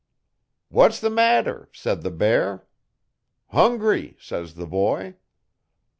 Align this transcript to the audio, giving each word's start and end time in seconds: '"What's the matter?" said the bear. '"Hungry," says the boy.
'"What's 0.69 0.99
the 0.99 1.11
matter?" 1.11 1.69
said 1.73 2.01
the 2.01 2.09
bear. 2.09 2.65
'"Hungry," 3.51 4.17
says 4.19 4.55
the 4.55 4.65
boy. 4.65 5.13